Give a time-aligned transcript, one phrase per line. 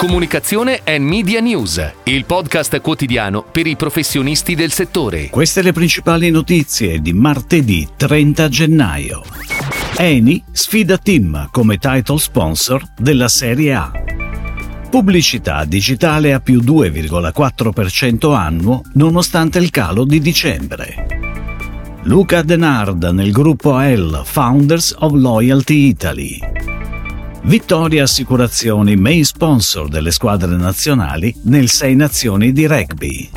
[0.00, 5.28] Comunicazione e Media News, il podcast quotidiano per i professionisti del settore.
[5.28, 9.22] Queste le principali notizie di martedì 30 gennaio.
[9.98, 13.92] Eni sfida Tim come title sponsor della Serie A.
[14.88, 21.18] Pubblicità digitale a più 2,4% annuo nonostante il calo di dicembre.
[22.04, 26.38] Luca Denard nel gruppo L Founders of Loyalty Italy.
[27.42, 33.30] Vittoria Assicurazioni, main sponsor delle squadre nazionali nel Sei Nazioni di rugby.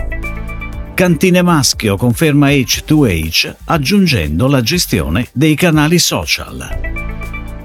[0.94, 6.92] Cantine Maschio conferma H2H aggiungendo la gestione dei canali social.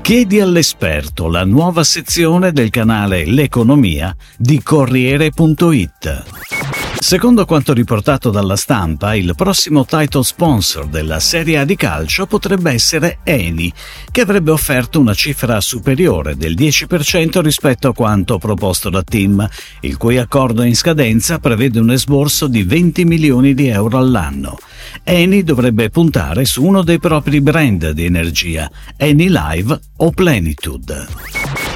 [0.01, 6.58] Chiedi all'esperto la nuova sezione del canale L'Economia di Corriere.it.
[7.01, 12.73] Secondo quanto riportato dalla stampa, il prossimo title sponsor della Serie A di calcio potrebbe
[12.73, 13.73] essere Eni,
[14.11, 19.49] che avrebbe offerto una cifra superiore del 10% rispetto a quanto proposto da Tim,
[19.81, 24.59] il cui accordo in scadenza prevede un esborso di 20 milioni di euro all'anno.
[25.03, 31.68] Eni dovrebbe puntare su uno dei propri brand di energia, Eni Live o Plenitude.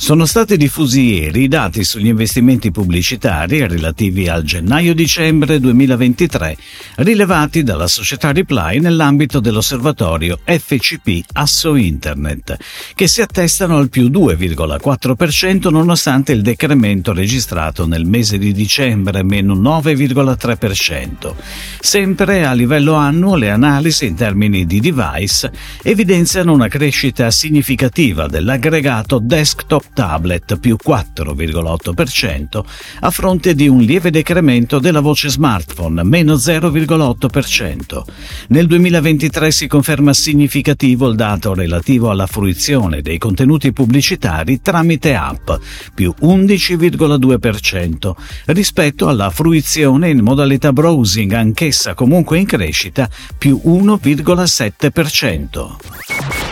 [0.00, 6.56] Sono stati diffusi ieri i dati sugli investimenti pubblicitari relativi al gennaio-dicembre 2023
[6.96, 12.56] rilevati dalla società Reply nell'ambito dell'osservatorio FCP Asso Internet,
[12.94, 19.54] che si attestano al più 2,4% nonostante il decremento registrato nel mese di dicembre, meno
[19.54, 21.34] 9,3%.
[21.78, 29.18] Sempre a livello annuo le analisi in termini di device evidenziano una crescita significativa dell'aggregato
[29.22, 32.64] desktop tablet più 4,8%
[33.00, 38.02] a fronte di un lieve decremento della voce smartphone meno 0,8%.
[38.48, 45.50] Nel 2023 si conferma significativo il dato relativo alla fruizione dei contenuti pubblicitari tramite app
[45.94, 48.12] più 11,2%
[48.46, 53.08] rispetto alla fruizione in modalità browsing anch'essa comunque in crescita
[53.38, 55.76] più 1,7%.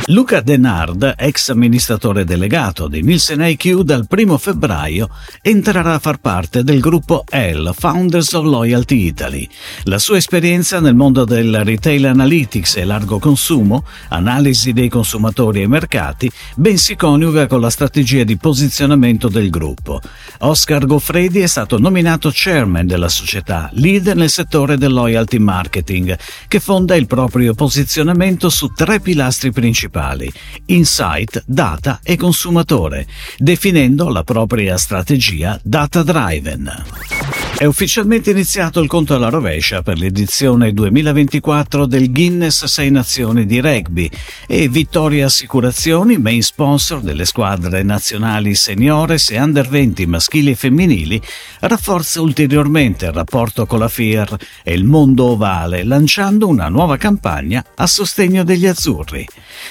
[0.06, 5.09] Luca Denard, ex amministratore delegato di Nielsen IQ dal 1 febbraio,
[5.43, 9.49] entrerà a far parte del gruppo L, Founders of Loyalty Italy.
[9.84, 15.66] La sua esperienza nel mondo del retail analytics e largo consumo, analisi dei consumatori e
[15.66, 20.00] mercati, ben si coniuga con la strategia di posizionamento del gruppo.
[20.39, 26.16] Oscar Goffredi è stato nominato chairman della società, leader nel settore del loyalty marketing,
[26.47, 30.31] che fonda il proprio posizionamento su tre pilastri principali,
[30.66, 37.17] insight, data e consumatore, definendo la propria strategia data driven.
[37.60, 43.58] È ufficialmente iniziato il conto alla rovescia per l'edizione 2024 del Guinness 6 Nazioni di
[43.58, 44.08] rugby
[44.46, 51.20] e Vittoria Assicurazioni, main sponsor delle squadre nazionali seniores e under 20 maschili e femminili,
[51.58, 57.64] rafforza ulteriormente il rapporto con la FIR e il mondo ovale lanciando una nuova campagna
[57.74, 59.26] a sostegno degli azzurri.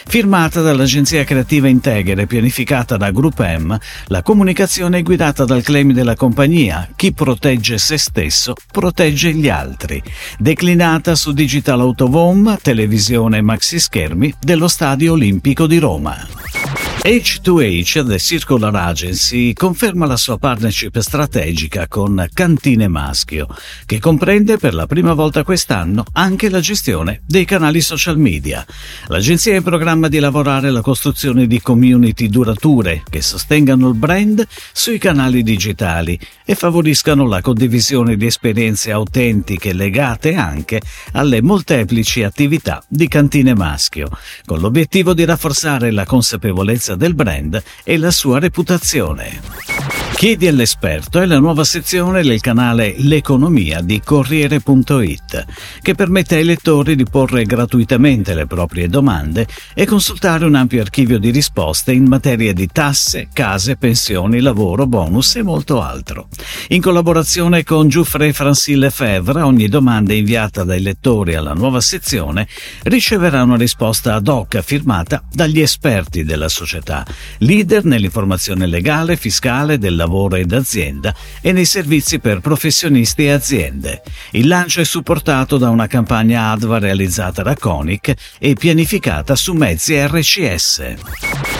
[0.05, 3.77] Firmata dall'agenzia creativa Integre e pianificata da Group M,
[4.07, 10.01] la comunicazione è guidata dal claim della compagnia Chi protegge se stesso, protegge gli altri,
[10.37, 16.56] declinata su Digital Home, televisione e maxi schermi dello Stadio Olimpico di Roma.
[17.03, 23.47] H2H, The Circular Agency, conferma la sua partnership strategica con Cantine Maschio,
[23.85, 28.65] che comprende per la prima volta quest'anno anche la gestione dei canali social media.
[29.07, 34.45] L'agenzia è in programma di lavorare alla costruzione di community durature che sostengano il brand
[34.73, 40.81] sui canali digitali e favoriscano la condivisione di esperienze autentiche legate anche
[41.13, 44.09] alle molteplici attività di Cantine Maschio,
[44.45, 49.76] con l'obiettivo di rafforzare la consapevolezza del brand e la sua reputazione.
[50.17, 55.45] Chiedi all'esperto è la nuova sezione del canale L'Economia di Corriere.it
[55.83, 59.45] che permette ai lettori di porre gratuitamente le proprie domande
[59.75, 65.35] e consultare un ampio archivio di risposte in materia di tasse, case, pensioni, lavoro, bonus
[65.35, 66.29] e molto altro.
[66.69, 72.47] In collaborazione con Giuffre Francine Lefebvre, ogni domanda inviata dai lettori alla nuova sezione
[72.85, 77.05] riceverà una risposta ad hoc firmata dagli esperti della società,
[77.37, 83.31] leader nell'informazione legale, fiscale, del lavoro lavoro ed azienda e nei servizi per professionisti e
[83.31, 84.01] aziende.
[84.31, 89.95] Il lancio è supportato da una campagna ADVA realizzata da Conic e pianificata su mezzi
[89.99, 90.95] RCS.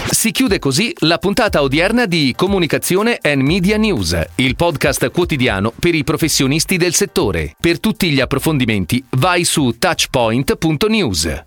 [0.10, 5.94] Si chiude così la puntata odierna di Comunicazione and Media News, il podcast quotidiano per
[5.94, 7.56] i professionisti del settore.
[7.60, 11.44] Per tutti gli approfondimenti vai su touchpoint.news.